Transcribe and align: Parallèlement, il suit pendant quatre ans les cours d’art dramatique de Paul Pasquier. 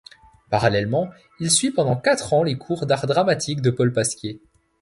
Parallèlement, 0.49 1.11
il 1.39 1.51
suit 1.51 1.69
pendant 1.69 1.95
quatre 1.95 2.33
ans 2.33 2.41
les 2.41 2.57
cours 2.57 2.87
d’art 2.87 3.05
dramatique 3.05 3.61
de 3.61 3.69
Paul 3.69 3.93
Pasquier. 3.93 4.41